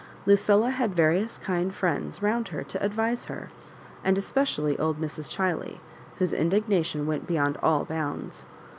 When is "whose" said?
6.17-6.33